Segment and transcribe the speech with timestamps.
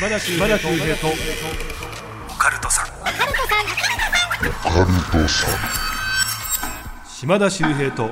[0.00, 0.48] 島田秀平
[0.96, 1.08] と。
[1.08, 2.86] オカルトさん。
[7.06, 8.10] 島田秀平と。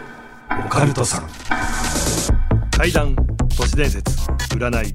[0.66, 1.28] オカルトさん。
[2.76, 3.16] 怪談。
[3.56, 4.04] 都市伝説。
[4.54, 4.92] 占い。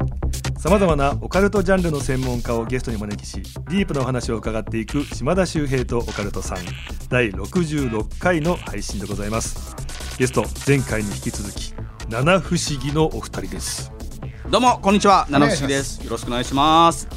[0.60, 6.58] さまざまなオカルトジャンルの専門家をゲストにお招きしディープなお話を伺っていく島田秀平とオカルトさん。
[7.10, 9.76] 第66回の配信でございます。
[10.20, 11.74] ゲスト前回に引き続き
[12.08, 13.93] 七不思議のお二人です
[14.50, 15.26] どうもこんにちは。
[15.30, 16.04] 七不思議です。
[16.04, 17.08] よろしくお願いします。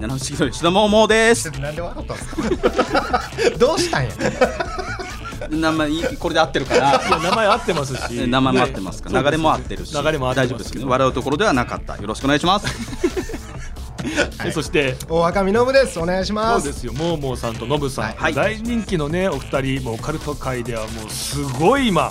[0.00, 1.50] 七不思議の吉田桃です。
[1.60, 3.22] なんで笑ったんですか？
[3.58, 4.10] どうしたんや？
[5.50, 6.90] 名前これで合ってるかな？
[7.06, 8.26] いや名前合ってますし。
[8.28, 9.94] 名前も合ってますか、ね流れも合ってるし。
[10.02, 10.88] 流れも大丈夫ですけど。
[10.88, 11.96] 笑うところではなかった。
[11.96, 12.66] よろしくお願いします。
[14.44, 14.96] えそして。
[15.08, 15.98] 大若みのぶです。
[15.98, 16.62] お願いします。
[16.62, 16.92] そうですよ。
[16.94, 18.34] モーモーさんとノブさん、はい。
[18.34, 22.10] 大人気のねお二人もうオカルト界ではもうすごい今。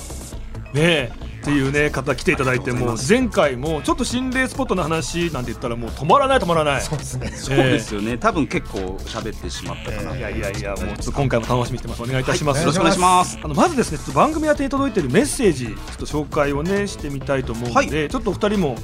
[0.73, 1.11] ね
[1.45, 6.81] っていうね方来ていただいてもう前回もちょっと心霊スポットの話なんて言ったらもう止まらない止まらない。
[6.81, 7.27] そうですね。
[7.27, 12.01] そうですよね、多分結構喋ってしまったかな、いやいやいやもうちょっと今回も楽しみにしてます。
[12.01, 13.37] お願いいたします、よろしくお願いします。
[13.43, 18.75] あのまずですねちょっと番組宛てに届いているメッセージちょっと紹介をねしてみたいと思うので、ちょっとお二人も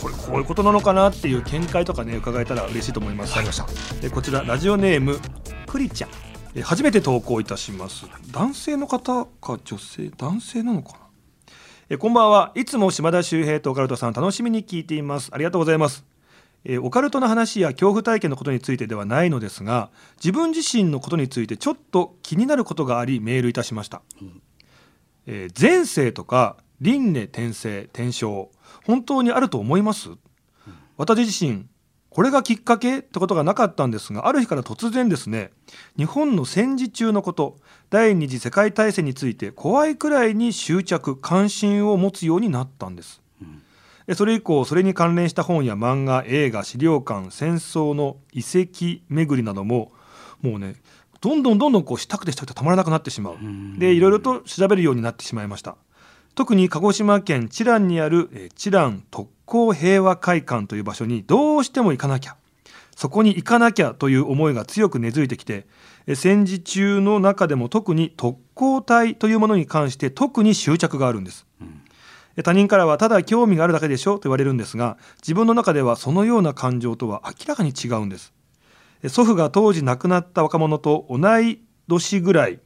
[0.00, 3.32] これこういうことなのかなっていう見解とかね伺えたら嬉しいと思います。
[3.32, 3.66] わかりました。
[4.02, 5.20] えこちらラジオネーム
[5.66, 6.10] クリちゃん。
[6.54, 8.06] え初めて投稿いたします。
[8.30, 11.01] 男性の方か女性男性なのかな？
[11.88, 12.52] えこんばんは。
[12.54, 15.30] いつも島田秀平とオカルトさん楽しみに聞いています。
[15.32, 16.04] ありがとうございます。
[16.64, 24.02] えーオカルトの話や恐怖体験のことについてではないのですが自分自身のことについてちょっと気になることがありメールいたしました、
[25.26, 28.48] えー前世とか輪廻転生転生
[28.86, 30.10] 本当にあると思います、
[30.96, 31.66] 私自身
[32.14, 35.50] これがきっかけってことがなかったんですがある日から突然ですね
[35.96, 37.56] 日本の戦時中のこと
[37.88, 43.22] 第二次世界大戦について怖いくらいに執着関心を持つようになったんです。
[44.08, 49.92] えそれ以降それに関連した本や漫画映画資料館戦争の遺跡巡りなども
[50.40, 50.74] もうね
[51.20, 53.36] どんどんどんどんこうしたくてしたくてたまらなくなってしまう。
[53.78, 55.76] でいろいろと調べるようになってしまいました。
[56.34, 62.36] 特に鹿児島県知蘭にあるえー知蘭特攻平和会館という場所にどうしても行かなきゃ。
[62.96, 65.66] そこに行かなきゃという思いが強く根付いてきて
[66.06, 71.46] え戦時中の中でも特に特攻隊というものに関して特に執着があるんです。
[72.36, 78.32] え他人からはただ興味があるだけでしょと言われるんですが自分の中ではそのような感情とは明らかに違うんです。
[79.02, 82.60] え祖父が当時亡くなった若者と同い年ぐらい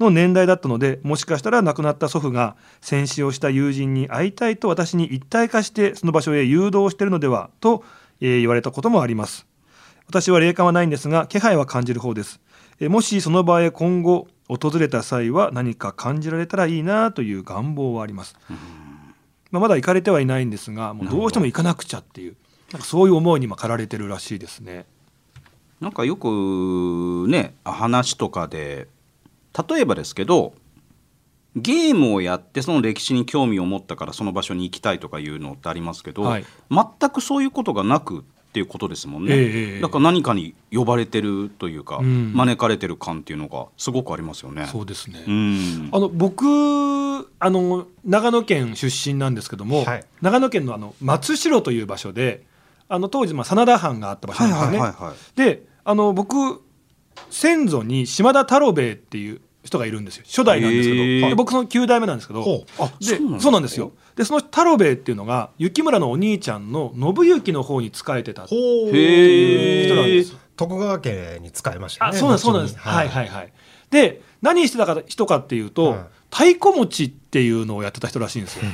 [0.00, 7.84] の年代だったのでもしかしたら亡くなった祖父が戦死をした友人に会いたいと私に一体化してその場所へ誘導しているのではと、
[8.20, 9.46] えー言われたこともあります。
[10.06, 12.40] 私は霊感はないんですが気配は感じる方です。
[12.80, 18.34] えーもしその場へ今後訪れた際は何か感じられたらいいなという願望はあります、
[19.50, 22.36] まあ、まだ行かれてはいないんですがもうどうしても行かなくちゃっていう
[22.72, 24.86] なんかそういう思いに今駆られてるらしいですね。
[25.80, 28.88] なんかよくね話とかで
[29.68, 30.54] 例えばですけど
[31.56, 36.44] ゲームをやってその歴史に興味を持ったからその場所に行きたいとかいうのってありますけど、はい。
[36.70, 38.22] 全くそういうことがなくっ
[38.52, 42.32] ていうことですもんね、ええええだから何かに呼ばれてるというか、うん。
[42.34, 44.66] 招かれてる感っていうのがすごくありますよね。
[44.66, 45.88] そうですね、うん。
[45.92, 46.44] あの僕
[47.40, 50.04] あの長野県出身なんですけども、はい。
[50.22, 52.44] 長野県のあの松代という場所で
[52.88, 54.78] あの当時まあ真田藩があった場所なんですよね。
[54.78, 55.36] はいはいはいはい。
[55.36, 56.62] であの僕
[57.30, 60.24] 先祖に島田太郎兵衛っていう人がいるんですよ。
[60.26, 61.28] 初代なんですけど。
[61.28, 62.64] で僕その9代目なんですけど。
[62.78, 63.40] あでそうなんですか？
[63.40, 63.92] そうなんですよ。
[64.16, 68.58] でその太郎兵衛っていうのが雪村のお兄ちゃんの信行の方に仕えてたほう
[68.96, 70.38] へ人なんですよ。
[70.56, 72.10] 徳川家に使いましたね。
[72.10, 72.78] あそうなんですそうなんです。
[72.78, 72.96] 後に。
[72.96, 73.08] はい。
[73.08, 73.52] はいはい
[73.90, 78.64] で何してたか人かっていうと、はい太鼓持ちっていうのをやってた人らしいんですよ。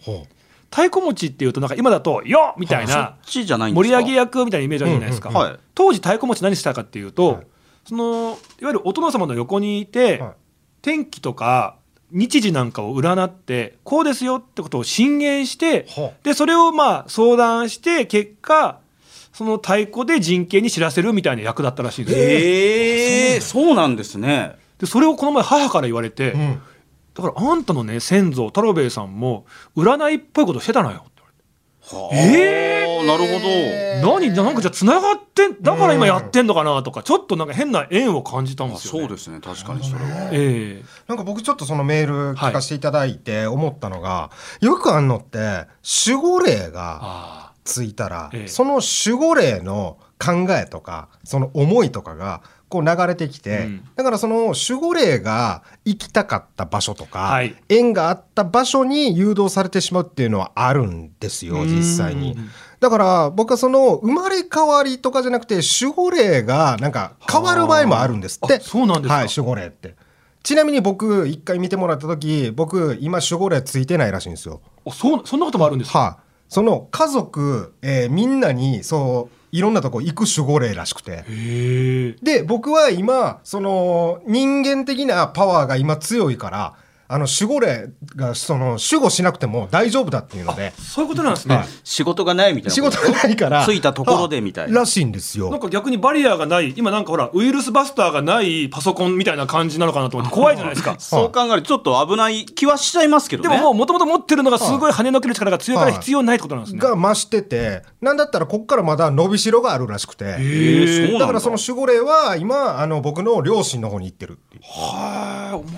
[0.00, 0.26] ほ
[0.72, 7.46] 太鼓持ちっていうとなんか今だと「よっ!」みたいな盛り上げ役みたいなイメージあるじゃないですか、当時太鼓持ち何したかっていうと、はい
[7.86, 10.32] そのいわゆるお殿様の横にいて、はい。
[10.82, 11.78] 天気とか
[12.12, 18.78] 日時なんかを占ってこうですよってことを進言してほでそれをまあ相談して結果
[19.32, 22.18] その太鼓で人権に知らせるみたいな役だったらしいんです。
[22.18, 22.24] よ。
[22.24, 24.56] へえそうなんですね。
[24.78, 26.62] でそれをこの前母から言われて、う、うん、
[27.14, 29.44] だからあんたのね先祖太郎兵衛さんも
[29.76, 31.04] 占いっぽいことしてたのよ
[31.86, 32.16] ってはあ。
[32.16, 33.48] えなるほど。
[33.48, 34.30] え何？
[34.30, 39.00] なんかじゃあつながってんだから今やってんのかなとかちょっとなんか変な縁を感じたんあですよ、ね。
[39.00, 39.40] そうですね。
[39.40, 40.30] 確かにそれは。
[40.32, 40.84] ええ。
[41.06, 44.30] なんか僕ちょっとそのメール聞かせていただいて思ったのが、
[44.60, 45.66] よくあんのって
[46.06, 47.52] 守護霊があ。
[47.64, 48.48] ついたら、ええ。
[48.48, 53.88] その守護霊の考えとかその思いとかがこう流れてきて、うん。
[53.94, 57.54] だからその守護霊が行きたかった場所とか、はい。
[57.68, 62.32] 縁があった場所に誘導されてしまうっていうのはあるんですよ実際に。
[62.32, 62.48] うん。
[62.80, 68.56] だから僕はその生まれ変わりとかじゃなくて守護霊がなんか変わる場合もあるんですって。
[68.56, 69.14] あそうなんですか？
[69.14, 69.94] はい守護霊って。
[70.42, 74.60] ちなみに僕一回見てもらった時僕今守護霊ついてないらしいんですよ。
[74.86, 75.98] あそうそんなこともあるんですか？
[75.98, 81.24] はい、その家族、えーみんなにそういろんなとこ行く守護霊らしくて。
[82.22, 86.74] で僕は今その人間的なパワーが今強いから
[87.08, 90.72] あの守護霊がその守護しなくても大丈夫だっていうので。
[90.76, 91.66] そういうことなんですね、はい。
[91.84, 93.64] 仕事がないみたいな仕事がないから。
[93.64, 94.78] ついたところでみたいな。
[94.78, 96.74] あらしいんですよなんか逆にバリアがない。
[96.76, 100.96] 今なんかほらウイルスバスターがないパソコンみたいな感じなのかなと思って怖いじゃないですか。
[100.98, 103.56] そう考えるとちょっと危ない気はしちゃいますけどね。
[103.56, 110.24] でももともと持ってるのがすごい跳ねのける力が強いからはい必要ないってことなんですね、が増しててなんだったらこっからまだ伸びしろがあるらしくて。
[111.18, 111.26] だ。
[111.26, 114.58] からその守護霊は今あの僕の両親の方に行ってるって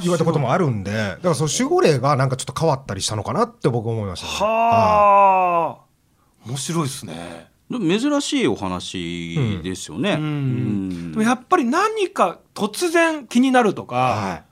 [0.02, 6.48] 言われたこともあるんでだからその守護霊がなんかちょっと変わったりしたのかなって僕思いましたね、はあ。
[6.48, 7.48] 面白いですね。
[7.70, 10.22] でも珍しいお話ですよね、うん。
[10.22, 11.12] うん。
[11.12, 14.44] でもやっぱり何か突然気になるとか、はい。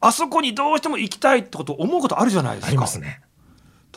[0.00, 2.68] あそこにどうしても行きたいってこと思うことあるじゃないですか。
[2.68, 3.20] ありますね。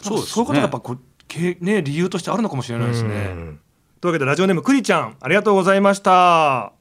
[0.02, 3.10] そうそういうことがやっぱこうけね理由としてあるのかもしれないですね。
[3.10, 3.60] うん。
[4.02, 6.75] というわけでラジオネームくりちゃんありがとうございました。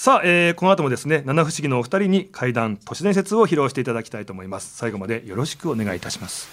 [0.00, 4.76] さあ、えーこの後もですね七不思議のお二人に怪談都市伝説を披露していただきたいと思います。
[4.76, 6.48] 最後までよろしくお願いいたします。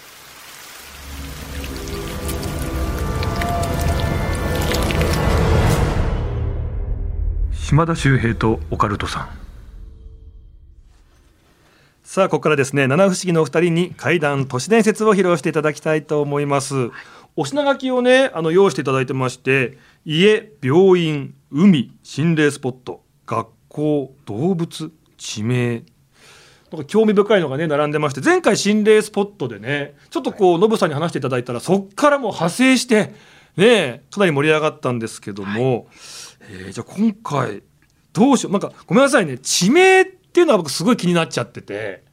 [7.53, 9.29] 島田秀平とオカルトさん。
[12.03, 16.89] さあここからですね七不思議のお二人に怪談都市伝説を披露していただきたいと思います、
[17.35, 25.83] お品書きをねあの用意していただいてまして家病院海心霊スポット学校動物地名。
[26.71, 33.13] なんか興味深いのがね並んでまして前回心霊スポットでねちょっとこうノブさんに話していただいたらそっからもう派生して
[33.55, 35.87] ねかなり盛り上がったんですけども、
[36.49, 37.63] えーじゃあ今回
[38.13, 42.03] どうしようなんかごめんなさいね地名っていうのは僕すごい気になっちゃってて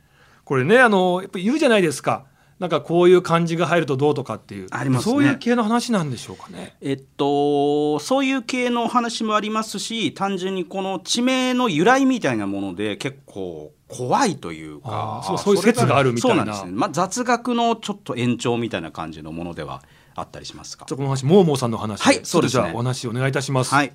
[0.44, 2.26] これねあのやっぱ言うじゃないですか
[2.62, 6.76] なんかこういう漢字が入るとどうとかっていうねそういう系の話なんでしょうかね。
[6.81, 19.82] えっと、そういう系のお話もありますし単純にこの地名の由来みたいなもので結構怖いというかそうそういう説があるみたいなそうなんですね、まあ、雑学のちょっと延長みたいな感じのものでは
[20.15, 20.85] あったりしますか？
[20.87, 23.75] じゃあこの話モーモーさんの話で、はいそうですねじゃあお話お願いいたします。
[23.75, 23.93] はい。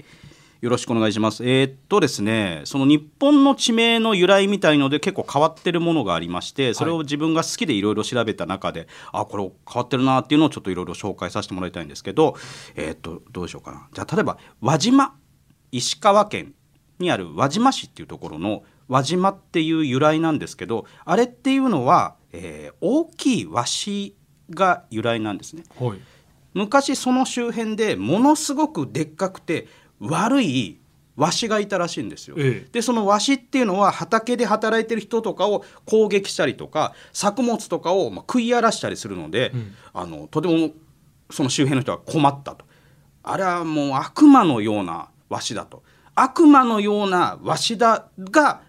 [0.61, 1.43] よろしくお願いします。
[1.43, 12.35] えーっとですね、その日本の地名の由来みたいので結構変わってるものがありまして、それを自分が好きでいろいろ調べた中で、あ、これ変わってるなっていうのをちょっといろいろ紹介させてもらいたいんですけど、
[12.75, 13.87] えーっと、どうでしょうかな。
[13.93, 15.15] じゃあ例えば、輪島、
[15.71, 16.55] 石川県
[16.97, 24.15] にある輪島市っていうところの輪島っていう由来なんですけど、あれっていうのは、えー大きい和紙
[24.49, 25.63] が由来なんですね。
[25.79, 25.99] はい
[26.53, 29.67] 昔その周辺でものすごくでっかくて
[29.99, 30.79] 悪い
[31.15, 32.35] ワシがいたらしいんですよ。
[32.37, 40.71] ええでそのワシっていうのは畑で働いてる人とかを攻撃したりとか作物とかをまあ食い荒らしたりするので、んあのとても
[41.31, 42.65] その周辺の人は困ったと。
[43.23, 45.83] あれはもう悪魔のようなワシだと。
[46.15, 48.61] 悪魔のようなワシだが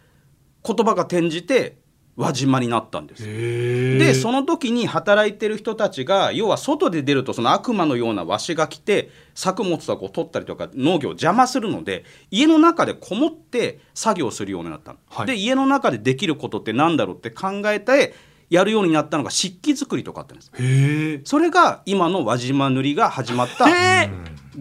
[0.65, 1.77] 言葉が転じて
[2.19, 3.23] 輪島になったんです。
[3.25, 15.27] でその時に働いてる人たちが要は外で出るとその悪魔のようなワシが来て作物とかを取ったりとか農業を邪魔するので家の中でこもって作業するようになったの、はい。
[15.27, 18.15] で家の中でできることってなんだろうって考えて
[18.51, 20.51] やるようになったのが漆器作りとかあったんです。
[21.25, 24.11] それが今の輪島塗りが始まったへ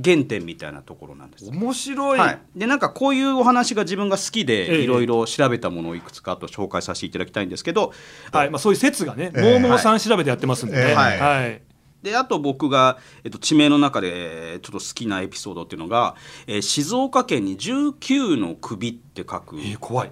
[0.03, 4.45] 原点みたいなところなんです面白い、はい、でなんかこういうお話が自分が好きええ。
[4.45, 7.93] でいろいろ調べたものをいくつかあと紹介させていただきたいんですけど、
[8.31, 8.49] はい。
[8.49, 9.59] まあ、そういう説がね、ええ。
[9.59, 11.19] モーモーさん調べてやってますんではい。
[11.19, 11.61] はい。
[12.03, 19.57] であと僕が、えっと、地名の中でちょっと好きなエピソードっていうのが、えー静岡県に19の首って書く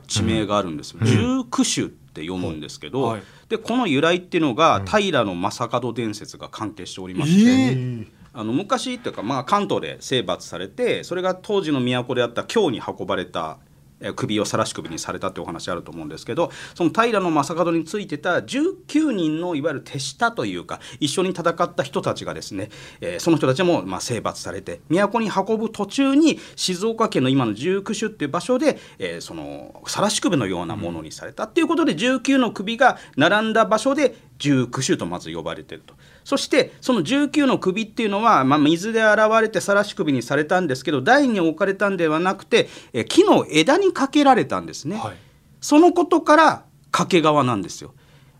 [0.07, 3.23] 地名があるんですよ、十九種って読むんですけど、はい。
[3.49, 13.59] でこの由来っていうのが平将門伝説が関係しておりまして、えーあの昔っていうか、まあ、関東で征伐されてそれが当時の都であった京に運ばれた
[14.15, 22.69] 首を晒し首にされたってお話あると思うんですけどその平将門についてた19人のいわゆる手下というか一緒に戦った人たちがですね、
[23.01, 35.93] えーその人たちもまあ征伐されて都に運ぶ途中に静岡県の今の十九種っていう場所で、えーその晒し首のようなものにされたっていうことで19の首が並んだ場所で19首とまず呼ばれてると。
[36.23, 45.15] そしてその19の首っていうのは、まあ、水で洗われて晒し首にされたんですけど台に置かれたんではなくてえ木の枝にかけられたんですね、はい。
[45.61, 47.93] そのことから掛川なんですよ。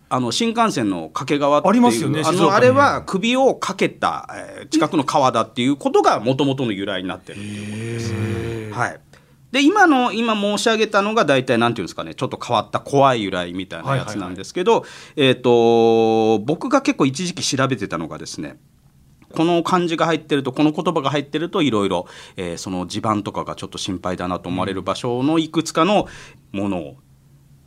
[0.07, 8.71] あの新幹線の掛川っていうありますよねあのあれは首をかけた、えー近くの川だっていうことがもともとの由来になってるへー。
[8.71, 8.99] はい。
[9.55, 14.83] で今の今申し上げたのが大体なんていうんですかねちょっと変わった怖い由来みたいなやつなんですけど、
[15.15, 18.57] えっ、と僕が結構一時期調べてたのがですね
[19.31, 26.09] この漢字が入ってるとこの言葉が入ってるといろいろえーその地盤とかがちょっと心配だなと思われる場所のいくつかの
[26.51, 26.97] ものを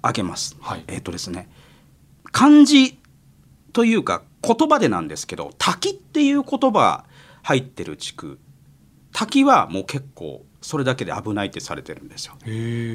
[0.03, 0.59] 挙げます。
[0.61, 0.85] はい。
[0.89, 1.49] えっ、とですね
[2.33, 2.99] 漢字
[3.73, 7.05] というか言葉でなんですけど滝っていう言葉が
[7.45, 8.39] 入ってる地区。
[9.11, 12.35] 滝はもう結構それだけで危ないってされてるんですよ。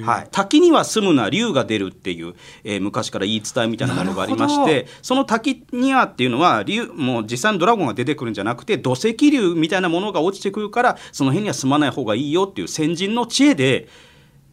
[0.06, 13.88] はい、滝には住むな竜が出るっていう、えー昔から言い伝えみたいなものがありましてその滝にはっていうのは竜もう実際のドラゴンが出てくるんじゃなくて土石流みたいなものが落ちてくるからその辺には住まない方がいいよっていう先人の知恵で、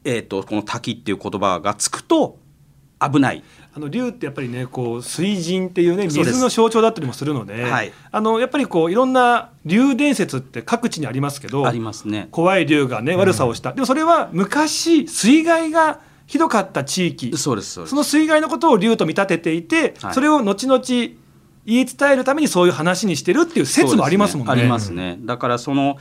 [0.05, 2.39] えー、とこの滝っていう言葉がつくと
[3.00, 3.45] 危ない。
[3.73, 7.93] あの竜ってやっぱりねこう水神っていうね水の象徴だったりもするのではい。
[8.11, 12.29] あのやっぱりこういろんな竜伝説って各地にありますけどありますね。
[12.31, 17.37] 怖い竜がね悪さをした、でもそれは昔水害がひどかった地域。
[17.37, 17.91] そうですそうです。
[17.91, 20.15] その水害のことを竜と見立てていて、はい。
[20.15, 21.15] それを後々言
[21.67, 24.50] い伝えるためにそういう話にしてるっていう説もありますもんね。
[24.50, 25.19] そうでありますね。
[25.21, 25.99] だからその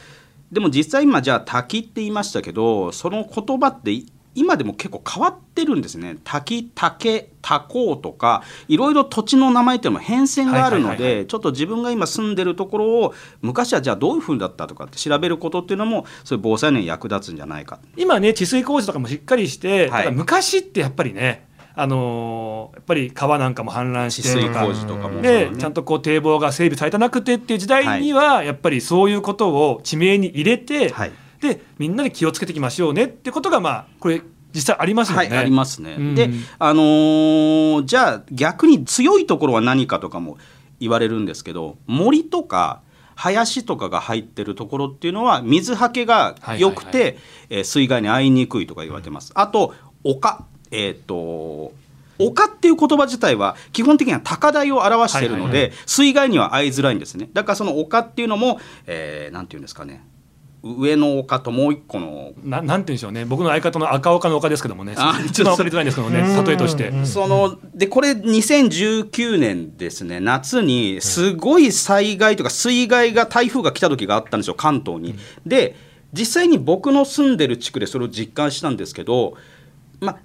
[0.52, 6.16] でも実際今じゃあ滝って言いましたけどその言葉ってい今でも結構変わってるんですね。
[6.24, 17.80] 滝竹多高とかいろいろ土地の名前っていうのも変遷があるのはいはいはいはでちょっと自分が今住んでるところを昔はじゃあどういうふうだったとかって調べることっていうのもそういう防災に役立つんじゃないか。
[17.98, 20.12] 今ね治水工事とかもしっかりして、はい。
[20.14, 25.52] 昔ってやっぱりねあのーやっぱり川なんかも氾濫して工事とかもね。
[25.58, 34.22] ちゃんとこう堤防が整備されてなくてっていう時代には、やっぱりそういうことを地名に入れて、はいでみんなで気をつけていきましょうねってことがまあこれ
[34.54, 35.28] 実際ありますよね。
[35.28, 35.96] はい、ありますね。
[35.98, 40.38] うんで、あのーじゃあ逆に強いところは何かとかも
[40.80, 42.82] 言われるんですけど森とか
[43.16, 47.18] 林とかが入ってるところっていうのは水はけが良くて、
[47.50, 49.32] えー水害に遭いにくいとか言われてます。
[49.36, 51.74] あと丘えっ、と
[52.20, 60.04] 丘っていう言葉自体は基本的には高台を表しているので、水害には遭いづらいんですねだからその丘っていうのも、えーなんていうんですかね
[60.62, 62.34] 上の丘ともう一個の。
[62.44, 63.26] ななんて言うんでしょうね。
[63.26, 64.94] 僕の相方の赤岡の丘ですけどもね。
[64.98, 66.20] あ一番分かりづらいんですけどね。
[66.20, 66.46] うん。
[66.46, 67.06] 例えとして。
[67.06, 70.20] そのでこれ2019年ですね。
[70.20, 74.56] 夏にすごい災害とか水害が台風が来た時があったんですよ。
[74.56, 75.16] 関東に。
[75.46, 75.76] で
[76.12, 79.36] 実際に僕の住んでる地区でそれを実感したんですけど、
[80.00, 80.20] まあ、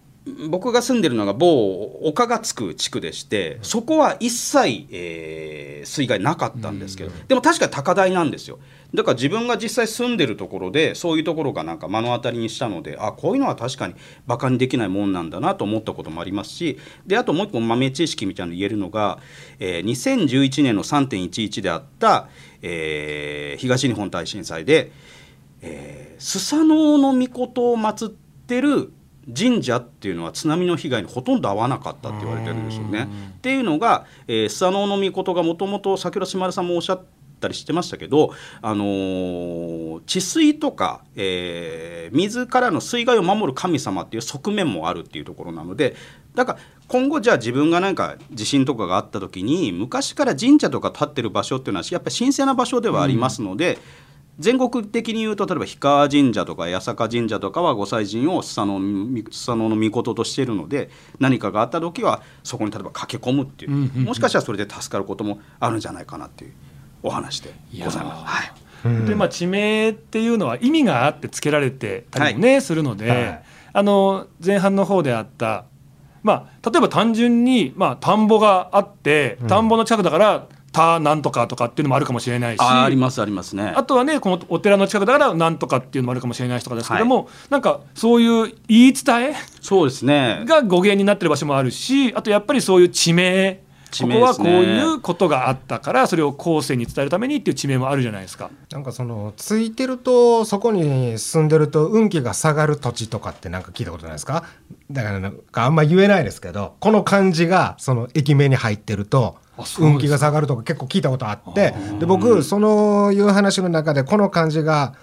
[0.48, 8.58] 僕が住んでるのが某丘がつく地区でしてそこは一切、えー水害なかったんですけどでも確かに高台なんですよ。
[8.94, 13.94] だから自分が実際住んでるところでそういうところがなんか目の当たりにしたのであこういうのは確かに
[14.26, 19.18] バカにできないもんなんだなと思ったこともありますしであともう一個豆知識みたいなの言えるのが、
[19.58, 22.28] えー2011年の3.11であった、
[22.62, 24.90] えー東日本大震災で、
[25.60, 28.12] えースサノオノミコトを祀っ
[28.46, 28.90] てる
[29.36, 33.08] 神社っていうのは津波の被害にほとんど合わなかったって言われてるんですよね。
[33.38, 37.02] っていうのが、えー、スサノオノミコトがもともと先ほど島田さんもおっしゃっ
[37.40, 45.96] たりしてましたけど、あのー治水とか、えー水からの水害を守る神様っていう側面もあるっていうところなので
[46.34, 53.78] だから今後じゃあ自分がなんか地震とかがあった時に昔から神社とか立ってる場所っていうのはやっぱり神聖な場所ではありますので。
[54.38, 66.52] 全国的に言うと例えば氷川神社とか八坂神社とかは御祭神をスサノオノスサノオノミコトとしているので何かがあった時はそこに例えば駆け込むっていう,、もしかしたらそれで助かることもあるんじゃないかなっていう
[67.02, 68.24] お話でございます。
[68.24, 68.52] はい。
[69.06, 73.42] でまあ、地名っていうのは意味があって付けられてたりもね、するので、はい。
[73.72, 75.64] あの前半の方であった、
[76.22, 83.72] まあ、例えば単純に、まあ、田んぼがあって田んぼの近くだから「田なんとか」とかっていうのもあるかもしれないしありますありますね。
[83.74, 90.42] あとはねこのお寺の近くだからなんとかっていうのもあるかもしれないしとかですけども、なんかそういう言い伝えそうですね。
[90.44, 98.50] が語源になってる場所もあるしあとやっぱりそういう地名地名ですねここはこういうことがあったからそれを後世に伝えるためにっていう地名もあるじゃないですか。
[98.72, 104.44] なんかそのついてるとそこに住んでると運気が下がる土地とかってなんか聞いたことないですか？
[104.90, 109.36] だからなんかあんま言えないですけどこの漢字がその駅名に入ってると
[109.78, 114.94] 運気が下がるとか結構聞いたことあってで僕そのいう話の中でこの漢字が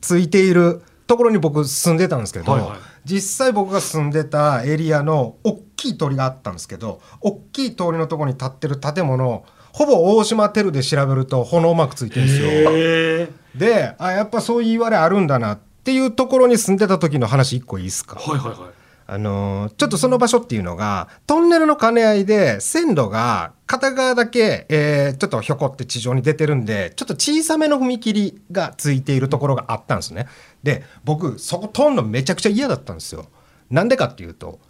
[0.00, 2.70] ついているところに僕住んでたんですけど、はいはい。
[3.04, 13.36] 実際僕が住んでたエリアの大きい通りがあったんですけど大きい通りのところに建ってる建物ほぼ大島テルで調べると炎マークついてるんですよ。
[13.56, 18.16] であやっぱそういう言われあるんだなっていうところに住んでた時の話一個いいですか？
[18.18, 18.70] はいはいはい。
[19.06, 30.28] あのーちょっとその場所っていうのがトンネルの兼ね合いで線路が片側だけ、えーちょっとひょこって地上に出てるんでちょっと小さめの踏切がついているところがあったんですね。
[30.62, 33.26] で僕そこ通るのめちゃくちゃ嫌だったんですよ。
[33.70, 34.60] なんでかっていうと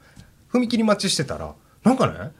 [0.50, 2.32] 踏切待ちしてたらなんかね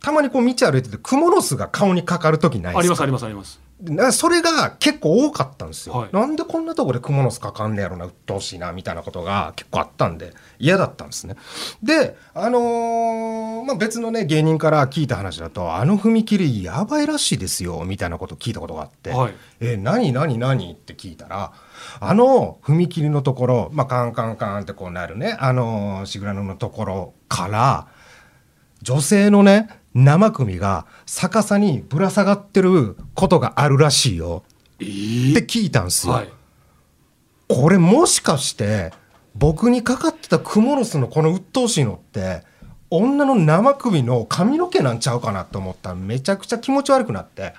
[0.00, 2.82] たまにこう道歩いててクモの巣が顔にかかる時ないですか？
[2.82, 3.65] ありますありますあります。
[4.12, 6.08] それが結構多かったんですよ、はい。
[6.10, 11.36] なんでこんなとこでクモの巣かかんねやろな鬱陶しいなみたいなことが結構あったんで嫌だったんですね。
[11.82, 19.34] であのーまあ、別のね芸人から聞いた話だとあの踏切やばいらしいですよみたいなこと聞いたことがあって「はい。
[19.60, 21.52] え何何何?」って聞いたら
[22.00, 27.88] あの踏切のところ、まあ、カンカンカンってこうなるねあのーシグナルのところから
[28.80, 34.44] 女性のね生首が逆さにぶら下がってることがあるらしいよ。
[34.78, 36.28] えってー聞いたんですよ、はい。
[37.48, 38.92] これもしかして
[39.34, 42.42] 僕にかかってたクモの巣のこの鬱陶しいのって
[42.90, 47.54] 女の生首の髪の毛なんちゃうかなと思ったらめちゃくちゃ気持ち悪くなって。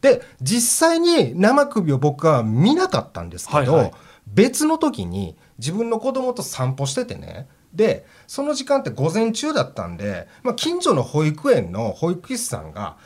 [0.00, 3.92] で実際に生首を僕は見なかったんですけど、はいはい
[4.34, 7.48] 別の時に自分の子供と散歩しててね。
[7.72, 12.96] でその時間って午前中だったんで、まあ、近所の保育園の保育士さんが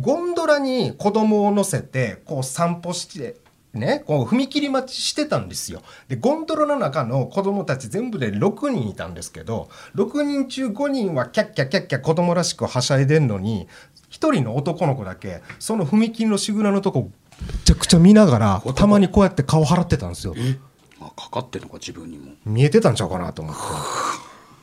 [0.00, 3.36] ゴンドラに子供を乗せてこう散歩して
[3.74, 5.82] ね、こう踏切待ちしてたんですよ。
[6.06, 13.68] でゴンドラの中の子供たち全部で6人いたんですけど6人中5人はキャッキャキャッキャ子供らしくはしゃいでんのに
[14.10, 17.10] 1人の男の子だけその踏切のシグナルのとこ
[17.40, 20.34] めちゃくちゃ見ながらたまにこうやって顔払ってたんですよ
[21.06, 22.32] あかかってるのか自分にも。
[22.44, 23.60] 見えてたんちゃうかなと思って。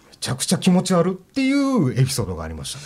[0.09, 2.85] めちゃくちゃ気持ち悪っていうエピソードがありましたね。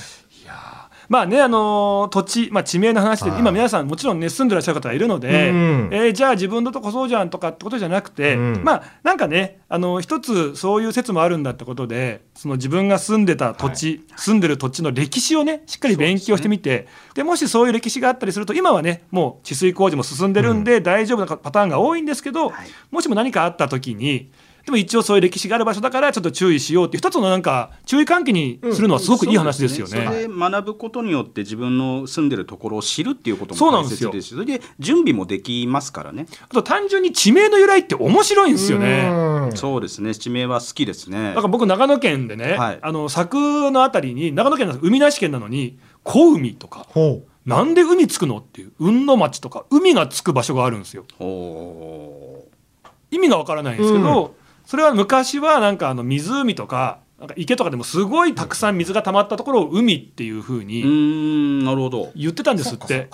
[1.13, 3.39] まあねあのー土地、まあ、地名の話ではい。
[3.39, 8.63] 今皆さんもちろんね住んでらっしゃる方がいるので、うんえーじゃあ自分のとこそうじゃんとかってことじゃなくて、うん。
[8.63, 22.51] まあなんかねあの一つそういう説もあるんだってことでその自分が住んでた土地、住んでる土地の歴史をねしっかり勉強してみてで,、もしそういう歴史があったりすると今はねもう治水工事も進んでるんで大丈夫なパターンが多いんですけど、
[22.89, 24.31] もしも何かあった時に
[24.65, 29.91] でも一応そういう歴史がある場所だからちょっと注意しようっていう一つのなんか注意喚起にするのはすごくいい話ですよね。
[29.91, 34.11] そうそれで学ぶことによって自分の住んでるところを知るっていうことも大そうなんですよ。
[34.11, 39.09] 切ですしそれで準備もできますからね、あと単純に地名の由来って面白いんですよね。
[39.09, 39.57] うん。
[39.57, 40.15] そうですね。
[40.15, 41.29] 地名は好きですね。
[41.29, 42.79] だから僕長野県でね、はい。
[42.81, 47.49] あの佐久のあたりに長野県なんです海なし県なのに小海とかほう。
[47.49, 51.03] なんで海つくのっていう雲の町とか海がつく場所があるんですよ。
[51.19, 52.45] お
[53.11, 54.33] 意味がわからないんですけど、
[54.73, 62.11] それは昔はなんかあの湖とかなんか池とかでもすごいたくさん水が溜まったところを海っていう風ーうーにんなるほど。
[62.15, 63.07] 言ってたんですって。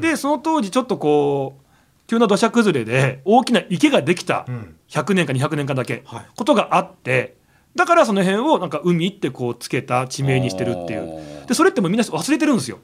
[0.00, 4.76] でその当時ちょっとこう急な土砂崩れで大きな池ができたうん。
[4.88, 6.26] 100年か200年かだけはい。
[6.34, 7.36] ことがあって
[7.74, 11.20] だからその辺をなんか海ってこうつけた地名にしてるっていう。
[11.46, 12.78] でそれってもうみんな忘れてるんですよ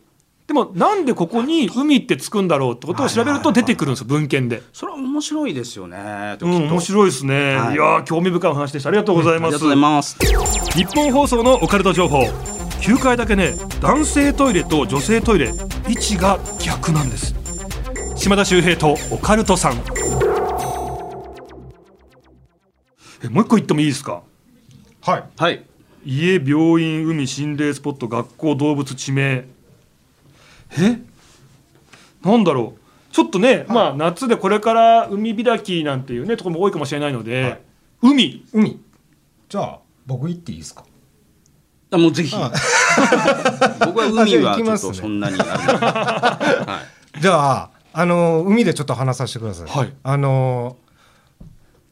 [0.46, 4.62] でもなんでここに海ってつくんだろうってことを調べると出てくるんですよ文献で。
[4.74, 7.74] それは面白いですよねうん、面白いですね、はい。
[7.74, 8.90] い、やー興味深いお話でした。
[8.90, 10.18] ありがとうございます、ありがとうございます。
[10.76, 12.24] 日本放送のオカルト情報
[12.82, 15.50] 9階だけね男性トイレと女性トイレ
[15.88, 17.34] 位置が逆なんです。
[18.14, 19.82] 島田秀平とオカルトさん。
[23.24, 24.22] えもう一個言ってもいいですか？
[25.00, 25.24] はい。
[25.38, 25.64] はい。
[26.04, 29.46] 家病院海心霊スポット学校動物地名
[30.78, 31.00] え？
[32.22, 32.80] なんだろう。
[33.12, 37.60] ちょっとね、まあ夏でこれから海開きなんていうねところも多いかもしれないので、はい。
[38.02, 38.44] 海。
[38.52, 38.80] 海。
[39.48, 40.84] じゃあ僕行っていいですか？
[41.92, 42.34] あもうぜひ。
[42.36, 42.50] あ
[43.86, 45.36] 僕は海はちょっとそんなに
[47.20, 49.92] じゃああの海でちょっと話させてください、はい。
[50.02, 50.76] あの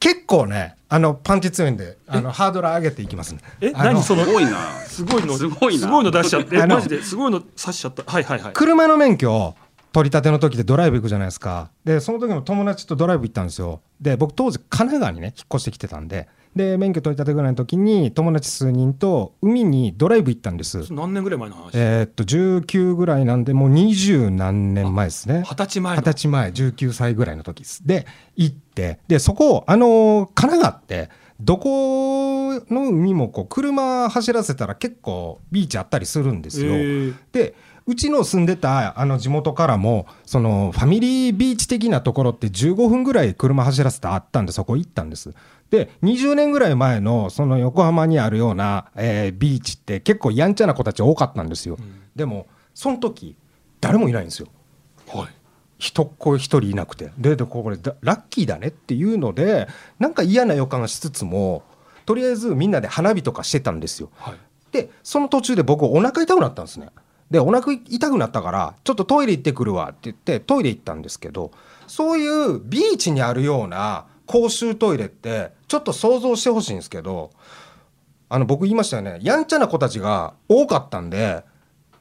[0.03, 3.41] 結構ねあのパンチ強いんであのハードル上げていきますね。
[3.61, 3.71] え？
[3.73, 4.03] あの何？
[4.03, 4.51] そのすごいな。
[4.81, 6.03] すごいのすごいな。
[6.03, 6.67] の出しちゃって。
[6.67, 8.03] マジですごいの刺しちゃった。
[8.11, 8.53] はいはいはい。
[8.53, 9.55] 車の免許を
[9.93, 11.71] 取り立ての時でドライブ行くじゃないですか。
[11.85, 13.81] でその時も友達とドライブ行ったんですよ。
[14.01, 20.93] で僕当時神奈川にね引っ越してきてたんでで免許取り立てぐらいの時に友達数人と海にドライブ行ったんです。
[20.93, 21.71] 何年ぐらい前の話？
[21.75, 25.45] えーっと19ぐらいなんでもう二十何年前ですね。
[25.47, 26.03] 二十歳前の。
[26.03, 27.87] 二十歳前19歳ぐらいの時です。
[27.87, 31.09] で行ってでそこあのー神奈川って
[31.41, 36.73] どこの海もこう車走らせたら結構ビーチあったりするんですよ。
[36.75, 37.15] えー。
[37.33, 45.35] でうちの住んでたあの地元からもそのファミリービーチ的なところって15分ぐらい車走らせてあったんでそこ行ったんです
[45.73, 51.79] で20年ぐらい前のその横浜にあるような、えービーチって結構やんちゃな子たち多かったんですよ、
[52.15, 53.37] でもその時
[53.81, 54.49] 誰もいないんですよ。
[55.09, 55.29] はい。
[55.79, 57.11] 一っ子一人いなくて。
[57.17, 59.67] ででこれだラッキーだねっていうので
[59.99, 61.63] なんか嫌な予感がしつつも
[62.05, 64.11] とりあえずみんなで花火とかしてたんですよ。
[64.17, 64.35] はい。
[64.73, 66.91] でその途中で僕お腹痛くなったんですね。
[67.31, 71.51] でお腹痛くなったからちょっとトイレ行ってくるわって言ってトイレ行ったんですけど
[71.87, 77.31] そういうビーチにあるような公衆トイレってちょっと想像してほしいんですけど
[78.29, 79.19] あの僕言いましたよね。
[79.21, 81.45] やんちゃな子たちが多かったんで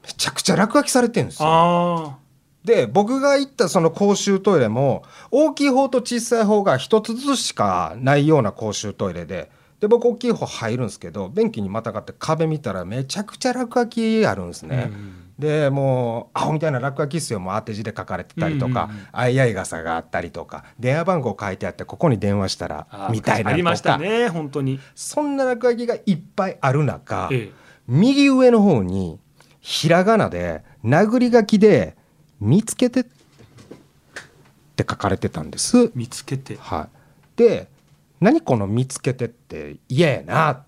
[0.02, 1.48] めちゃくちゃ落書きされてるんですよ。
[1.48, 2.18] あ
[2.64, 14.90] で僕が行ったその公衆トイレも大きい方と小さい方が一つずつしかないような公衆トイレでで僕大きい方入るんですけど便器にまたがって壁見たらめちゃくちゃ落書きあるんですあ、ね。
[14.90, 17.40] うんでもうアホみたいな落書きっすよ。
[17.40, 27.52] もう当て字で書かれてたりとか、あいあい傘があったりとか電話番号書いてあってここに電話したらみたいなありましたね本当に、そんな落書きがいっぱいある中、ええ。
[27.88, 29.18] 右上の方に
[29.60, 31.96] ひらがなで殴り書きで
[32.40, 33.04] 「見つけて」っ
[34.76, 35.90] て書かれてたんです。
[35.94, 36.56] 見つけて。
[36.60, 36.88] は
[37.36, 37.68] い、で
[38.20, 40.64] 何この「見つけて」って嫌やなっ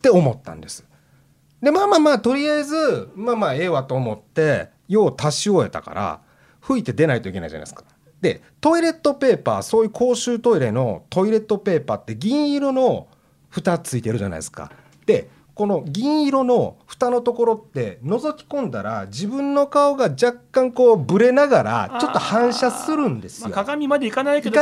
[0.00, 0.84] て思ったんです。
[1.64, 6.20] でまあまあまあとりあえずまあまあええわと思って用を足し終えたから
[6.60, 7.84] 吹いて出ないといけないじゃないですか。
[8.20, 13.08] でトイレットペーパーそういう公衆トイレのトイレットペーパーって銀色の
[13.48, 14.70] 蓋ついてるじゃないですか。
[15.06, 23.54] でこの銀色の蓋のところって覗き込んだら自分の顔が若干こうブレながらちょっと反射するんですまあ、よ。
[23.54, 24.60] 鏡までいかないけいど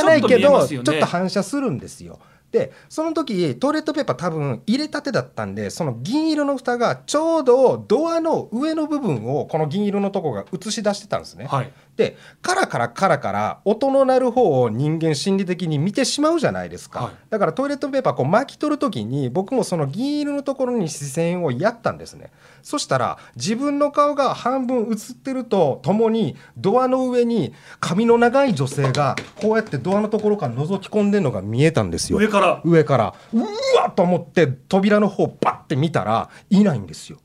[0.68, 2.20] ちょっと反射するんですよ。
[2.52, 11.46] でその時トイレットペーパー多分入れたてだったんでその銀色の蓋がちょうどドアの上の部分をこの銀色のとこが映し出してたんですね。
[11.46, 17.12] はいでカラカラカラカラ音の鳴る方を人間心理的に見てしまうじゃないですか、はい。
[17.30, 22.32] だからトイレットペーパーこう巻き取る時に僕もその銀色のところに視線をやったんですね。
[22.62, 32.18] そしたら自分の顔が半分映ってるとともにドアの上に髪の長い女性がこうやってドアのところから覗き込んでるのが見えたんですよ。
[32.18, 32.60] 上から。
[32.64, 33.14] 上から。
[33.32, 33.46] うわ
[33.88, 37.18] っと思って扉の方バッて見たらいないんですよ。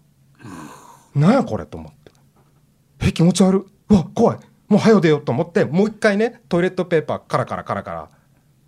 [1.15, 2.11] なんやこれと思って。
[2.99, 3.77] え気持ち悪い。
[3.89, 4.37] うわ怖い
[4.67, 8.09] もう早出ようと思ってもう一回ねトイレットペーパーカラカラカラカラ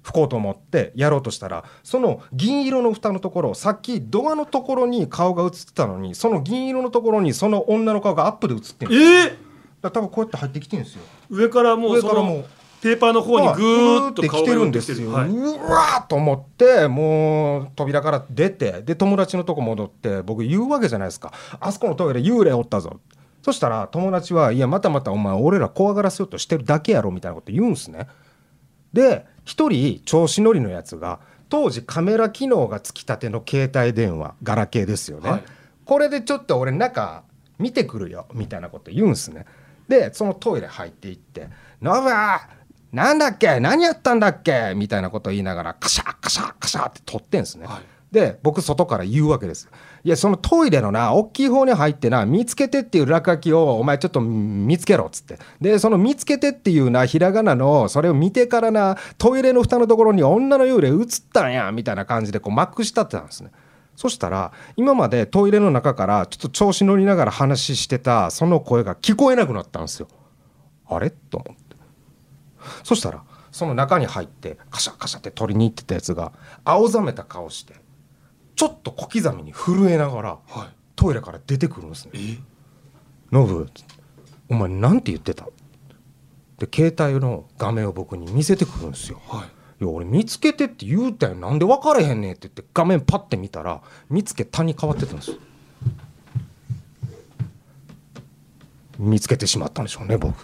[0.04, 9.40] 拭こうと思ってやろうとしたらその銀色の蓋のところさっきドアのところに顔が映ってたのにその銀色のところにその女の顔がアップで映ってるんですよえだか
[9.84, 11.02] ら多分こうやって入ってきてるんですよ。
[11.30, 12.46] 上からもう上からもう
[12.82, 15.12] ペーパーの方にぐーっと来てるんですよ。
[15.12, 15.30] はい。
[15.30, 21.32] うわーっと思ってもう扉から出てで友達のとこ戻って僕言うわけじゃないですか。
[21.60, 23.00] あそこのトイレ幽霊おったぞ
[23.50, 28.08] そしたら友達は「いやまたまたお前俺ら怖がらせようとしてるだけやろ」みたいなこと言うんすね。
[28.94, 35.44] で一人調子乗りのやつが当時カメラ機能がつきたての携帯電話ガラケーですよね、はい。
[35.84, 37.24] これでちょっと俺中
[37.58, 39.48] 見てくるよみたいなこと言うんすね。
[39.88, 41.50] でそのトイレ入っていって
[41.82, 42.10] 「ノブ
[42.92, 43.60] なんだっけ？
[43.60, 49.70] 何やったんだっけ?」みたいなこと言いながらカシャカシャカシャって撮ってんすね、はいで僕外から言うわけです。
[50.04, 55.38] いやそのトイレのな大きい方に入ってな見つけてっていう落書きをお前ちょっと見つけろっつって。
[55.62, 63.52] でその見つけてっていうなひらがなのそれを見てからなトイレの蓋のところに女の幽霊映ったんやみたいな感じでこうまくしたってたんですね。
[63.96, 70.08] そしたら今までトイレの中からちょっと調子乗りながら話してたその声が聞こえなくなったんですよ。
[70.88, 71.12] あれ？
[71.12, 71.76] と思って。
[72.84, 76.32] そしたらその中に入ってカシャカシャって取りに行ってたやつが
[76.64, 77.74] 青ざめた顔して
[78.60, 80.76] ちょっと小刻みに震えながらはい。
[80.98, 82.12] トイレから出てくるんですね。
[82.14, 82.38] え
[83.32, 83.70] 「ノブ
[84.50, 85.46] お前なんて言ってた?」
[86.60, 89.22] で携帯の画面を僕に見せてくるんですよ。
[89.30, 89.48] はい。
[89.82, 91.36] いや俺見つけてって言うたよ。
[91.36, 95.38] なんで分かれへんねんって言って画面パッて見たら見つけたに変わってたんですよ。
[98.98, 100.36] 見つけてしまったんでしょうね僕。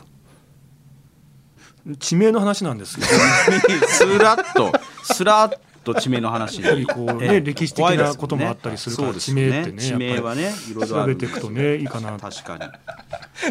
[2.00, 3.08] 地名の話なんですけど
[3.90, 4.72] スラッと
[5.04, 7.42] スラッと地名の話 こうねええ。
[7.42, 9.44] 歴史的なこともあったりするからそうですよね。
[9.44, 12.58] 地名ってね地名はねいろいろあ調べていくとねいいかな確か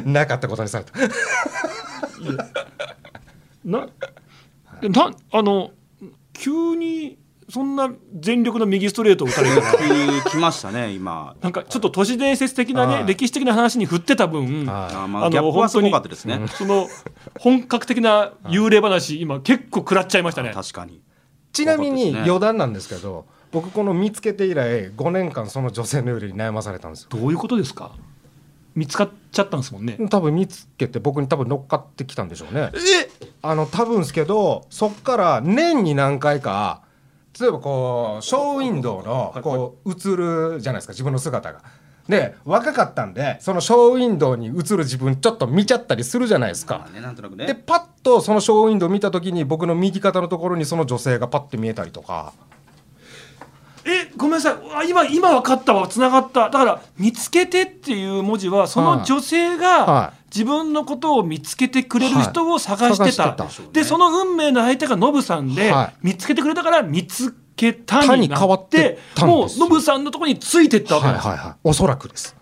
[0.05, 0.13] に。
[0.13, 0.93] なかったことにされた。
[3.65, 3.89] な
[4.83, 5.71] でなあの
[6.35, 7.17] 急に
[7.49, 11.37] そんな全力の右ストレートを打たれた来ましたね今。
[11.43, 13.01] なんかちょっと都市伝説的なはい。
[13.03, 16.41] ね歴史的な話に振ってた分はあまあギャップはすごかったですね。
[16.49, 16.89] その
[17.39, 20.53] 本格的な幽霊話今結構食らっちゃいましたね。
[20.55, 21.01] 確かに
[21.55, 27.09] ちなみに余談なんですけど僕この見つけて以来5年間その女性の幽霊に悩まされたんですよ。
[27.11, 27.93] どういうことですか？
[28.75, 29.97] 見つかっちゃったんですもんね。
[30.11, 32.73] 多分見つけて僕に多分乗っかってきたんでしょうね。
[32.75, 33.31] え？
[33.41, 36.83] あの多分ですけどそっから年に何回か
[37.41, 41.63] 例えばこうショーウィンドウのこう映るじゃないですか自分の姿が。
[42.09, 46.79] で若かったんでそのショーウィンドウに映る自分ちょっと見ちゃったりするじゃないですか。
[46.79, 46.91] まあ。
[46.91, 47.47] ねなんとなくね。
[47.47, 52.33] でパッとそのショーウィンドウ見た時に僕の右肩のところにその女性がパッて見えたりとか。
[53.87, 54.55] えごめんなさい。
[54.75, 55.89] あ今今分かったわ。
[55.89, 56.49] つながった。
[56.49, 66.07] だから「見つけて」っていう文字はその女性がは自分のことを見つけてくれる人を探してた,、はいでその運命の相手がノブさんで、はい。
[66.09, 69.59] 見つけてくれたから見つけた他に変わっててたんです。
[69.59, 71.55] よもうノブさんのところについてったわけはいはいはい。
[71.65, 72.37] おそらくです。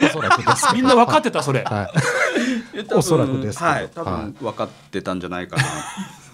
[0.00, 0.66] おそらくです。
[0.74, 1.90] みんな分かってたそれ、は
[2.74, 2.86] い。
[2.94, 3.90] おそらくですはい。
[3.94, 5.62] 多分分かってたんじゃないかな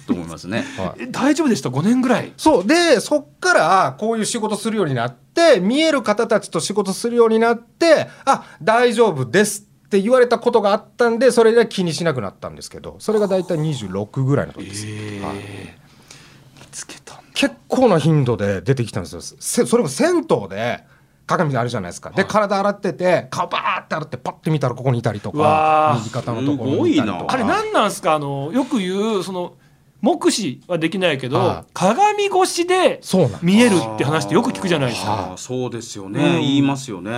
[0.06, 0.64] と思いますね。
[0.78, 1.02] はい。
[1.02, 2.32] え大丈夫でした？5年ぐらい。
[2.36, 2.66] そう。
[2.66, 14.94] でそっからこういう仕事するようになって見える方たちと仕事するようになってあ大丈夫ですって言われたことがあったんでそれで気にしなくなったんですけどそれが大体26ぐらいの時です、はい。
[14.94, 19.20] 見つけた結構な頻度で出てきたんですよ。
[19.20, 20.84] せそれも銭湯で
[21.26, 22.10] 鏡あるじゃないですか。
[22.10, 27.34] で体洗ってて顔バーって洗ってパッて見たらここにいたりとか右肩のところにいたりとか。
[27.34, 28.14] あれ何なんですか？
[28.14, 29.54] あのよく言うその
[30.00, 31.70] 目視はできないけど、はい。
[31.74, 33.00] 鏡越しで
[33.42, 35.34] 見えるって話ってよく聞くじゃないですか。
[35.36, 36.40] そうですよね、うん。
[36.40, 37.12] 言いますよね。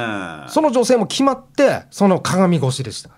[0.48, 3.10] その女性も決まってその鏡越しでした。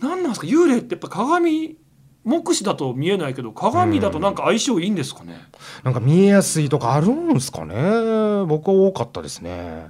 [0.00, 0.46] 何なんですか？
[0.46, 1.76] 幽霊ってやっぱ鏡
[2.24, 5.38] 目視だと見えないけど鏡だとなんか相性いいんですかね？
[5.82, 7.74] なんか見えやすいとかあるんですかね？
[8.46, 9.88] 僕は多かったですね。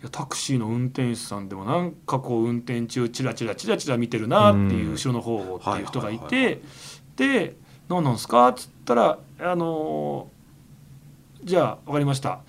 [0.00, 6.62] いやタクシーの運転手さんでもなんかこう運転中チラチラチラチラ見てるなっていう後ろの方をっていう人がいて
[7.16, 7.56] で
[7.90, 10.40] 「何なんですか?」っつったら「あのー
[11.42, 12.40] じゃあ分かりました。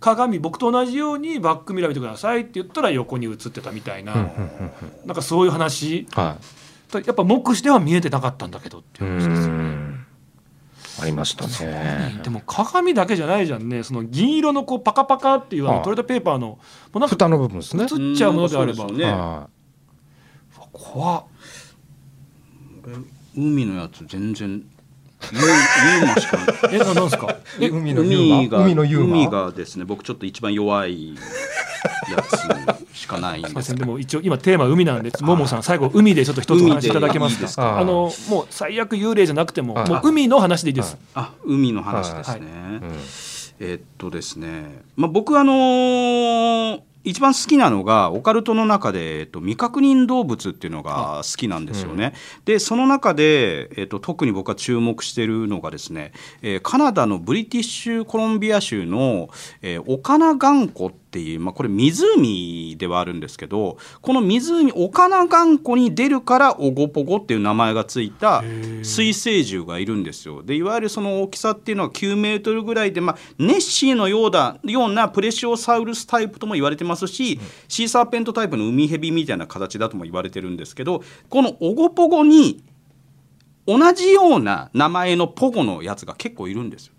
[0.00, 4.70] 鏡僕と同じようにバックミラー見てください」って言ったら横に映ってたみたいな、うんうんうん
[5.06, 6.06] なんかそういう話。
[6.12, 6.36] は
[6.92, 9.62] やっぱ目視では見えてなかったんだけどっていいう話ですよね。
[9.62, 10.06] ん。
[11.00, 12.20] ありましたね。
[12.24, 13.84] でも鏡だけじゃないじゃんね。
[13.84, 15.84] その銀色のこうパカパカっていうあのはい。
[15.84, 16.58] トイレットペーパーのも
[16.94, 17.84] うなんか蓋の部分ですね。
[17.84, 18.86] 映っちゃうものであれば。
[18.86, 19.04] ね。
[19.04, 19.48] は
[20.72, 21.24] 怖っ。
[23.36, 24.64] 海のやつ全然
[25.32, 26.46] ユーマしかない。
[26.74, 27.36] えななんですか？
[27.58, 31.20] い海のユーマ海が海のユーマ海がですね僕ちょっと一番弱いや
[32.92, 33.86] つしかないんすいませですけどん。
[33.88, 37.38] でも一応今テーマ海なんでももさん最後海でちょっと一つお話しいただけますか？
[37.38, 37.78] 海でいいですか？
[37.78, 39.88] あのもう最悪幽霊じゃなくてもはい。
[39.88, 42.40] もう海の話でいいです、あ海の話ですね、はい。
[42.40, 42.92] うん
[43.62, 52.12] えっとですね、まあ、僕あのー一番好きなのがオカルトの中で、えっと、未確認動物っていうのが好きなんですよね。
[52.44, 59.30] でその中で、えっと、特に僕が注目しているのがですね、えーカナダのブリティッシュコロンビア州の、
[59.62, 68.42] えーオカナガンコっていう、まあ、これ湖ではあるんですけどこの湖オカナガンコに出るからオゴポゴっていう名前がついた
[68.82, 70.42] 水生獣がいるんですよ。
[70.42, 82.62] でいわゆるその大きさっていうのは9メートルぐらいで、まあ、ネッシーのようだようなプレシオサウルスタイプとも言われてますし、シーサーペントタイプの海ヘビみたいな形だとも言われてるんですけどこのオゴポゴに
[83.66, 86.94] 同じような名前のポゴのやつが結構いるんですよ。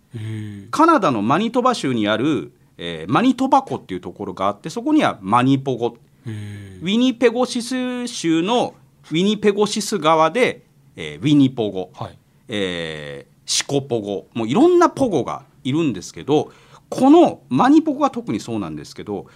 [0.72, 5.98] カナダのマニトバ州にある、えーマニトバ湖っていうところがあってそこにはマニポゴ。
[6.26, 8.74] ウィニペゴシス州の
[9.12, 10.64] ウィニペゴシス川で、
[10.96, 12.18] えーウィニポゴ、はい。
[12.48, 14.28] えーシコポゴ。
[14.34, 16.52] もういろんなポゴがいるんですけど
[16.90, 19.28] このマニポゴは特にそうなんですけど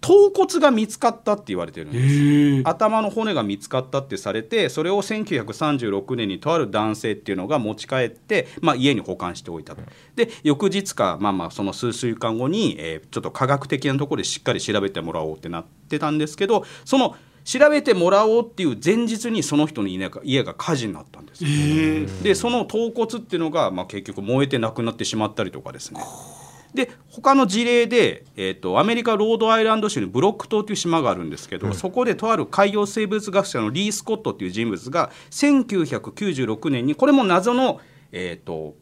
[0.00, 2.68] 頭骨が見つかったって言われてるんです。
[2.68, 9.82] 頭の骨が見つかったってされてそれを1936年にとある男性っていうのが持ち帰って、まあ、家に保管しておいたと。
[10.16, 26.00] で翌日か、まあ、まあその数週間後に、えーちょっと科学的なところでしっかり調べてもらおうってなってたんですけどその調べてもらおうっていう前日にその人の家が火事になったんですでその頭骨っていうのが、まあ、結局燃えてなくなってしまったりとかですね
[26.74, 37.80] で他の事例で、えー、とアメリカロードアイランド州にブロック島という島があるんですけど、そこでとある海洋生物学者のリー・スコットっていう人物が1996年にこれも謎の、
[38.12, 38.76] えー、と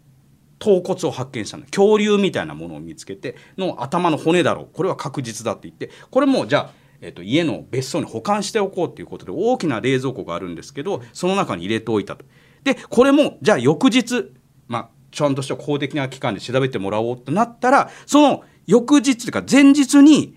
[0.58, 1.64] 頭骨を発見したの。
[1.64, 4.68] 恐竜みたいなものを見つけての頭の骨だろう。
[4.72, 6.70] これは確実だって言ってこれもじゃあ、
[7.00, 12.24] えー、と家の別荘に保管しておこうということで大きな冷蔵庫があるんですけどその中に入れておいたと。
[12.64, 14.32] でこれもじゃあ翌日、
[14.66, 20.36] まあ、ちゃんとした公的な機関で調べてもらおうとなったらその翌日というか前日に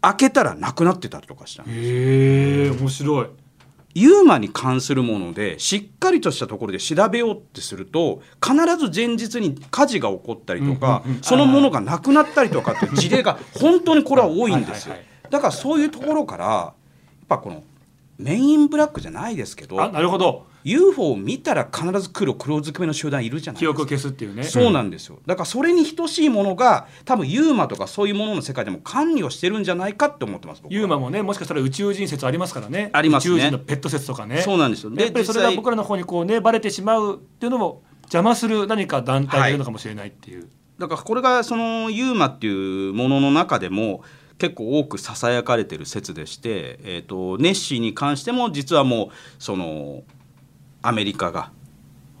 [0.00, 3.26] 開けたらなくなってたりとかしたのへえ面白い。
[3.94, 11.22] ユーマに関するものでしっかりとしたところで調べようってすると必ず前日に火事が起こったりとか、うんうんうん。
[11.22, 14.92] そのものがなくなったりとかっていう事例が本当にこれは多いんですよ。
[14.92, 15.30] はいはい。
[15.30, 16.74] だからそういうところからやっ
[17.28, 17.62] ぱこの
[18.18, 23.74] メインブラックじゃないですけどあなるほど UFO を見たら必ず黒黒ずくめの集団いるじゃないですか。
[23.74, 24.44] 記憶を消すっていうね。
[24.44, 25.18] そうなんですよ。
[25.26, 32.90] だからそれに等しいものが多分ユーマとかそういうものの世界でも関与してるんじゃないかって思ってますユーマもねもしかしたら宇宙人説ありますからね。
[32.92, 33.34] ありますね。
[33.34, 34.42] 宇宙人のペット説とかね。
[34.42, 34.90] そうなんですよ。
[34.90, 40.48] でやっぱりそれが僕らの方にこうねバレてしまうっていうのも邪魔する何か団体がいるのかもしれないっていう、
[40.78, 44.02] だからこれがそのユーマっていうものの中でも
[44.38, 50.02] 結構多くささやかれてる説でして、えー、とネッシーに関しても実はもうその
[50.82, 51.50] アメリカが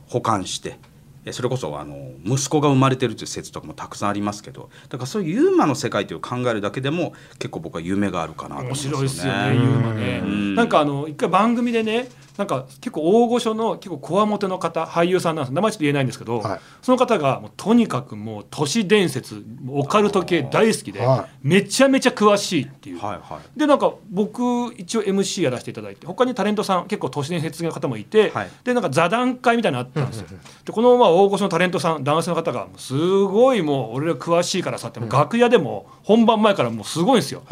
[0.06, 0.78] 保管して
[1.24, 9.54] えそれこそあの息子が生まれてるという説とかもたくさんありますけどだからそういうユーマの世界という考えるだけでも結構僕は夢があるかなと思い面ます白いですよねね。
[9.54, 15.54] ユーマねうんなんかあの一回番組でねなんか結構大御所の結構こわもての方俳優さんなんです。
[15.54, 16.60] 名前ちょっと言えないんですけど、はい。
[16.80, 23.58] その方がもうとにかくもう都市伝説オカルト系大好きで、はめちゃめちゃ詳しいっていう、はいはい。
[23.58, 24.42] でなんか僕
[24.76, 28.50] 一応 MC やらせていただいて他にタレントさん結構都市伝説の方もいて、はい。
[28.64, 30.26] でなんか座談会みたいなのあったんですよ。
[30.64, 37.42] でこのまあ大御所のタレントさん男性の方がすごいもう俺ら詳しいからさってもう楽屋でも本番前からもうすごいんですよ、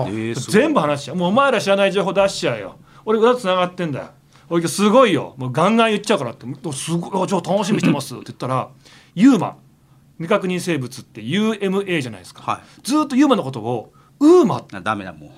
[0.48, 1.16] 全部話しちゃう。
[1.16, 2.76] もうお前ら知らない情報出しちゃうよ。
[3.04, 4.10] 俺裏つながってんだよ
[4.50, 5.34] 俺すごいよ。
[5.38, 6.46] もうガンガン言っちゃうからって。
[6.72, 7.24] すごい。
[7.24, 8.14] あじゃあ楽しみにしてます。
[8.14, 8.68] って言ったら
[9.14, 9.56] ユーマ。
[10.18, 12.60] 未確認生物って UMA じゃないですか、はい。
[12.82, 14.58] ずっとユーマのことをウーマ。
[14.58, 15.30] ってあダメだもう。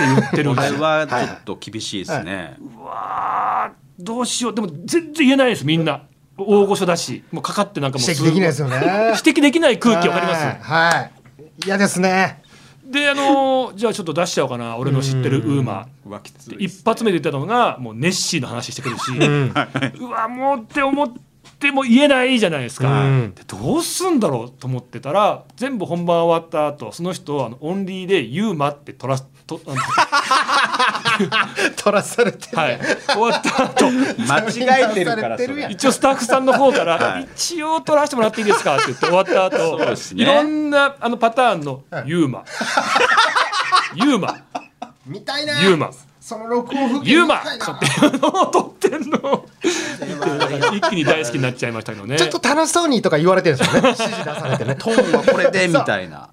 [0.00, 0.82] 言ってるこれんですよ。
[0.82, 4.54] はちょっと厳しいですね、うわーどうしよう。
[4.54, 6.02] でも全然言えないですみんな。
[6.38, 7.22] 大御所だし。
[7.32, 8.76] もうかかってなんかもう指摘できないですよね。
[9.22, 10.44] 指摘できない空気わかります？
[10.44, 10.58] はい。
[10.62, 11.12] はい。
[11.66, 12.39] 嫌ですね
[12.90, 14.76] であのーじゃあちょっと出しちゃおうかな。
[14.76, 15.86] 俺の知ってるウーマ。
[16.04, 19.12] うわきついです一発目で言ったのがもうネッシーの話してくるし、
[20.00, 21.12] うわもうって思っ
[21.58, 23.34] ても言えないじゃないですか、うん。
[23.34, 29.26] でどうすんだろうと思ってたら全部本番終わった後その人をあのオンリーで「ユーマ」って取らす
[29.58, 29.76] とあの
[31.76, 32.80] 取らされてはい。
[33.08, 35.36] 終わった後間違えてるから
[35.68, 37.28] 一応スタッフさんの方から、はい。
[37.34, 40.22] 一応取らせてもらっていいですかって言って終わった後そうですね。
[40.22, 42.44] いろんなあのパターンのユーマ、
[43.94, 44.36] ユーマ。
[45.06, 45.60] 見たいな。
[45.62, 45.90] ユーマ。
[46.20, 47.40] その録音風景ユーマ。
[47.40, 47.42] っ
[47.80, 49.46] ていうのを撮ってんの。
[50.72, 52.16] 一気に大好きになっちゃいましたけどね。
[52.18, 53.88] ちょっと楽しそうにとか言われてるんですよね。
[53.88, 54.76] 指示出されてね。
[54.76, 56.28] トーンはこれで みたいな。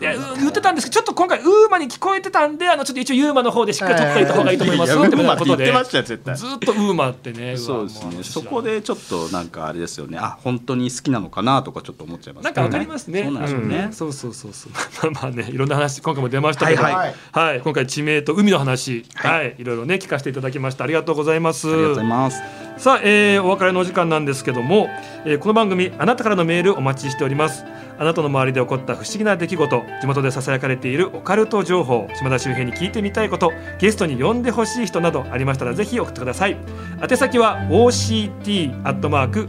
[0.00, 8.22] いやう言ってたんですけどちょっと今回ウーマに聞こえてたんであのちょっと一応ユーマの方でしっかり撮っておいた方がいいと思いますよってことでいやウーマって言ってましたよ絶対ずっとウーマってねわそうですね。
[8.24, 10.18] そこでちょっとなんかあれですよね。
[10.18, 13.22] あ本当に好きなのかなとかちょっと思っちゃいます、なんかわかりますね。
[13.24, 13.88] そうなんですよね。
[13.92, 14.72] そうそうそうそう。
[15.12, 20.84] まあまあね、いろんな話今回も出ましたけど、はいはいはい今回地名と海の話、は、はいいろいろね聞かせていただきました。
[20.84, 21.68] ありがとうございます。
[21.68, 22.42] ありがとうございます。
[22.78, 24.88] さあ、えーお別れのお時間なんですけども、
[25.24, 27.64] えーこの番組あなたからのメールお待ちしております
[27.98, 36.56] あなたの周りで起こった不思議な出来事地元でささやかれているオカルト情報島田周平に聞いてみたいことゲストに呼んでほしい人などありましたらぜひ送ってください。
[37.02, 39.48] 宛先は OCT アットマーク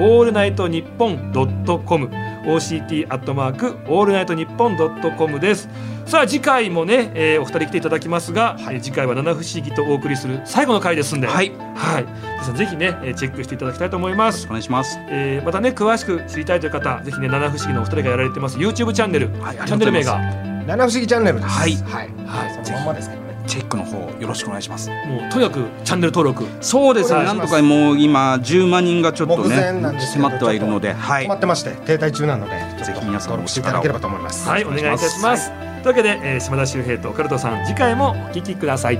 [0.00, 2.08] オールナイトニッポンドットコム。
[2.46, 5.68] OCT アットマークオールナイトニッポンドットコムです。
[6.06, 11.26] さあ次回もね、えーお二人来ていただきますが、えー次回はナナフシギとお送りする最後の回ですんで。
[11.26, 11.52] ははい。
[11.74, 14.46] はい、皆さんぜひね、えーチェックしていただきたいと思います。
[14.46, 14.98] お願いします。
[15.10, 20.18] えーまたね詳しく知りたいという方、ぜひねナナフシギのお二人がやられてます YouTube チャンネル、はいチャンネル名が。
[20.66, 21.48] 七不思議チャンネルです。
[21.50, 21.72] はい。
[21.74, 22.64] はい、はい。
[22.64, 24.90] そのまんまですけどねチェックの方よろしくお願いします。
[24.90, 27.24] もうとにかくチャンネル登録、そうですね。
[27.24, 29.56] なんとかもう今10万人がちょっとね
[29.98, 31.34] 迫ってはいるので、はい止ま。
[31.34, 35.50] ってまして停滞中なのでぜひ皆さん登録していただければと思いますはいお願いいたします。
[35.50, 38.98] というわけで、えー島田秀平とオカルトさん次回もお聞きください。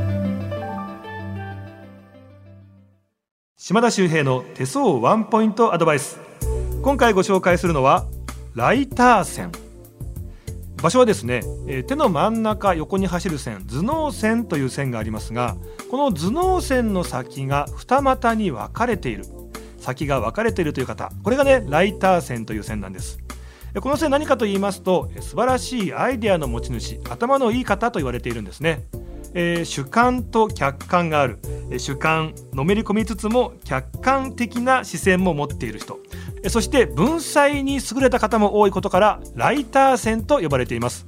[3.57, 6.19] 島田秀平の手相ワンポイントアドバイス。
[6.83, 8.07] 今回ご紹介するのは
[8.55, 9.53] ライター線。
[10.83, 15.57] 場所はですね、えー手の真ん中横に走る線頭脳線という線がありますが
[15.91, 19.25] この頭脳線の先が二股に分かれている。
[19.79, 23.19] 先が分かれているという方これがねライター線という線なんです。
[23.81, 28.85] この線何かと言いますとえ素晴らしいアイデアの持ち主頭のいい方と言われているんですね、
[29.35, 31.39] えー主観と客観がある。
[31.71, 35.99] えー主観のめり込みつつも客観的な視線も持っている人。
[36.43, 41.07] えそして文才に優れた方も多いことからライター線と呼ばれています。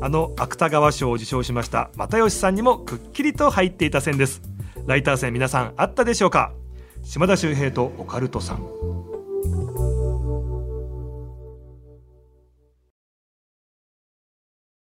[0.00, 4.42] あの芥川賞を受賞しました又吉さんにもくっきりと入っていた線です。
[4.86, 6.52] ライター線皆さんあったでしょうか？
[7.04, 9.11] 島田秀平とオカルトさん。